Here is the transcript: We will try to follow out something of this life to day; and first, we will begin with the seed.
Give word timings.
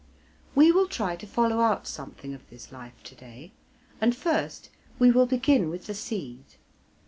We 0.55 0.71
will 0.71 0.87
try 0.87 1.15
to 1.17 1.27
follow 1.27 1.59
out 1.59 1.85
something 1.85 2.33
of 2.33 2.49
this 2.49 2.71
life 2.71 3.03
to 3.03 3.13
day; 3.13 3.51
and 4.01 4.15
first, 4.15 4.71
we 4.97 5.11
will 5.11 5.27
begin 5.27 5.69
with 5.69 5.85
the 5.85 5.93
seed. 5.93 6.43